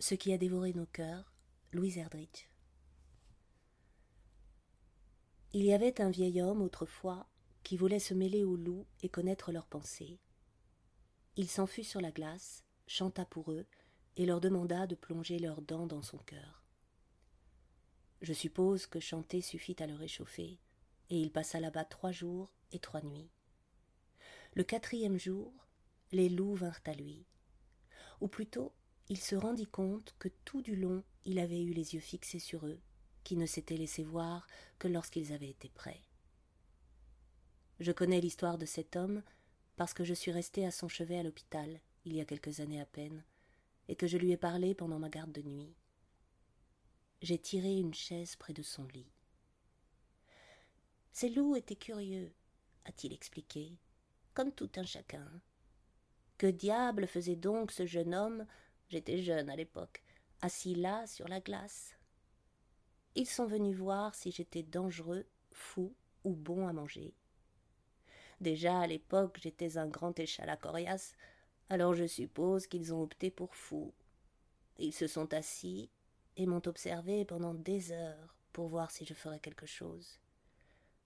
[0.00, 1.30] Ce qui a dévoré nos cœurs,
[1.72, 2.48] Louise Erdrich.
[5.52, 7.28] Il y avait un vieil homme autrefois
[7.62, 10.18] qui voulait se mêler aux loups et connaître leurs pensées.
[11.36, 13.66] Il s'en fut sur la glace, chanta pour eux,
[14.16, 16.64] et leur demanda de plonger leurs dents dans son cœur.
[18.22, 20.58] Je suppose que chanter suffit à le réchauffer,
[21.10, 23.30] et il passa là-bas trois jours et trois nuits.
[24.54, 25.52] Le quatrième jour,
[26.10, 27.26] les loups vinrent à lui.
[28.22, 28.72] Ou plutôt,
[29.10, 32.64] il se rendit compte que tout du long il avait eu les yeux fixés sur
[32.64, 32.78] eux,
[33.24, 34.46] qui ne s'étaient laissés voir
[34.78, 36.00] que lorsqu'ils avaient été prêts.
[37.80, 39.22] Je connais l'histoire de cet homme
[39.76, 42.80] parce que je suis resté à son chevet à l'hôpital, il y a quelques années
[42.80, 43.24] à peine,
[43.88, 45.74] et que je lui ai parlé pendant ma garde de nuit.
[47.20, 49.10] J'ai tiré une chaise près de son lit.
[51.12, 52.32] Ces loups étaient curieux,
[52.84, 53.76] a-t-il expliqué,
[54.34, 55.28] comme tout un chacun.
[56.38, 58.46] Que diable faisait donc ce jeune homme,
[58.90, 60.02] j'étais jeune à l'époque,
[60.42, 61.96] assis là sur la glace
[63.14, 67.14] Ils sont venus voir si j'étais dangereux, fou ou bon à manger.
[68.40, 71.14] Déjà à l'époque j'étais un grand échalas coriace,
[71.68, 73.92] alors je suppose qu'ils ont opté pour fou.
[74.78, 75.88] Ils se sont assis
[76.36, 80.18] et m'ont observé pendant des heures pour voir si je ferais quelque chose.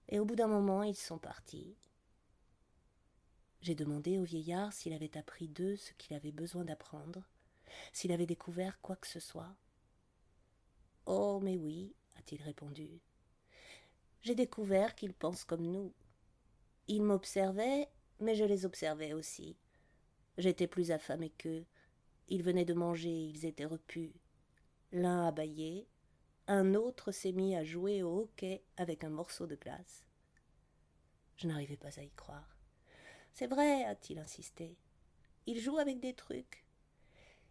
[0.09, 1.75] Et au bout d'un moment ils sont partis.
[3.61, 7.27] J'ai demandé au vieillard s'il avait appris d'eux ce qu'il avait besoin d'apprendre,
[7.93, 9.55] s'il avait découvert quoi que ce soit.
[11.05, 13.01] Oh, mais oui, a-t-il répondu.
[14.21, 15.93] J'ai découvert qu'ils pensent comme nous.
[16.87, 17.87] Ils m'observaient,
[18.19, 19.55] mais je les observais aussi.
[20.37, 21.65] J'étais plus affamé qu'eux.
[22.27, 24.13] Ils venaient de manger, ils étaient repus.
[24.91, 25.87] L'un abaillé,
[26.47, 30.05] un autre s'est mis à jouer au hockey avec un morceau de glace.
[31.37, 32.57] Je n'arrivais pas à y croire.
[33.33, 34.77] C'est vrai, a-t-il insisté.
[35.45, 36.64] Ils jouent avec des trucs.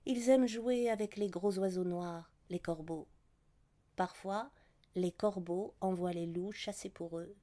[0.07, 3.09] Ils aiment jouer avec les gros oiseaux noirs, les corbeaux.
[3.97, 4.51] Parfois,
[4.95, 7.35] les corbeaux envoient les loups chasser pour eux.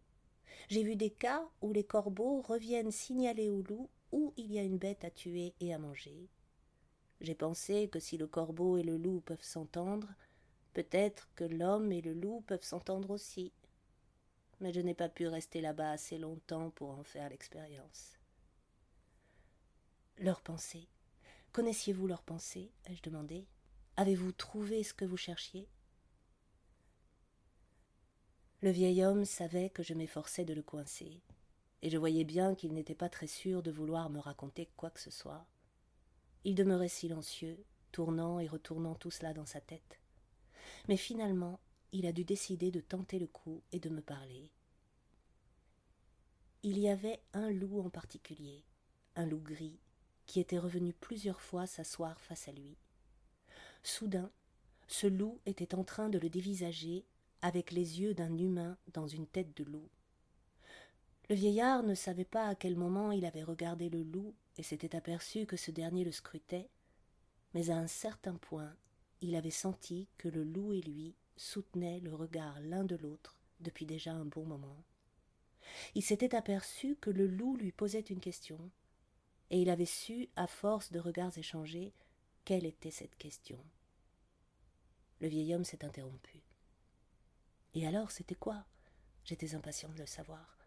[0.70, 4.64] J'ai vu des cas où les corbeaux reviennent signaler aux loups où il y a
[4.64, 6.30] une bête à tuer et à manger.
[7.20, 10.14] J'ai pensé que si le corbeau et le loup peuvent s'entendre,
[10.74, 13.52] peut-être que l'homme et le loup peuvent s'entendre aussi.
[14.60, 18.20] Mais je n'ai pas pu rester là-bas assez longtemps pour en faire l'expérience.
[20.20, 20.88] Leurs pensées.
[21.52, 22.72] Connaissiez-vous leurs pensées?
[22.86, 23.46] ai-je demandé.
[23.98, 25.68] Avez-vous trouvé ce que vous cherchiez?
[28.62, 31.22] Le vieil homme savait que je m'efforçais de le coincer,
[31.82, 35.02] et je voyais bien qu'il n'était pas très sûr de vouloir me raconter quoi que
[35.02, 35.46] ce soit.
[36.46, 40.00] Il demeurait silencieux, tournant et retournant tout cela dans sa tête.
[40.88, 41.60] Mais finalement,
[41.92, 44.50] il a dû décider de tenter le coup et de me parler.
[46.64, 48.64] Il y avait un loup en particulier,
[49.16, 49.80] un loup gris,
[50.32, 52.78] qui était revenu plusieurs fois s'asseoir face à lui.
[53.84, 54.32] Soudain,
[54.88, 57.04] ce loup était en train de le dévisager
[57.42, 59.90] avec les yeux d'un humain dans une tête de loup.
[61.28, 64.96] Le vieillard ne savait pas à quel moment il avait regardé le loup et s'était
[64.96, 66.70] aperçu que ce dernier le scrutait,
[67.54, 68.74] mais à un certain point
[69.20, 73.86] il avait senti que le loup et lui soutenaient le regard l'un de l'autre depuis
[73.86, 74.82] déjà un bon moment.
[75.94, 78.72] Il s'était aperçu que le loup lui posait une question,
[79.52, 81.94] et il avait su, à force de regards échangés,
[82.46, 83.60] quelle était cette question.
[85.20, 86.42] Le vieil homme s'est interrompu.
[87.74, 88.64] Et alors, c'était quoi?
[89.26, 90.58] J'étais impatient de le savoir.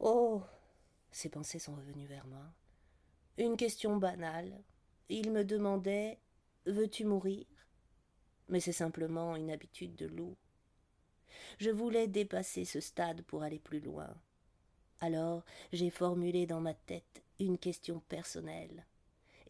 [0.00, 0.42] Oh
[1.12, 2.52] Ses pensées sont revenues vers moi.
[3.38, 4.60] Une question banale.
[5.08, 6.18] Il me demandait
[6.66, 7.46] Veux-tu mourir?
[8.48, 10.36] Mais c'est simplement une habitude de loup.
[11.58, 14.12] Je voulais dépasser ce stade pour aller plus loin.
[15.00, 18.86] Alors j'ai formulé dans ma tête une question personnelle,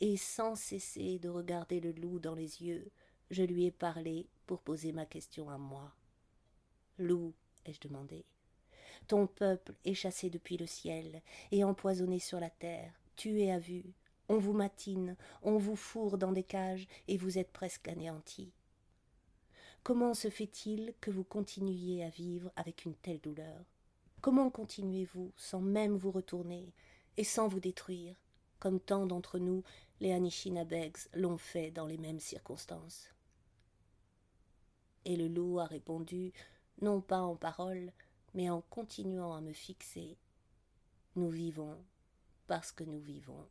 [0.01, 2.91] et sans cesser de regarder le loup dans les yeux,
[3.31, 5.93] je lui ai parlé pour poser ma question à moi.
[6.99, 7.35] Loup,
[7.65, 8.25] ai-je demandé,
[9.07, 13.95] ton peuple est chassé depuis le ciel et empoisonné sur la terre, tué à vue,
[14.29, 18.53] on vous matine, on vous fourre dans des cages et vous êtes presque anéanti.
[19.83, 23.65] Comment se fait-il que vous continuiez à vivre avec une telle douleur?
[24.23, 26.73] Comment continuez-vous sans même vous retourner?
[27.17, 28.17] Et sans vous détruire,
[28.59, 29.63] comme tant d'entre nous,
[30.01, 33.09] les Anishinabegs, l'ont fait dans les mêmes circonstances.
[35.05, 36.33] Et le loup a répondu,
[36.81, 37.93] non pas en paroles,
[38.35, 40.17] mais en continuant à me fixer.
[41.17, 41.79] Nous vivons
[42.47, 43.47] parce que nous vivons.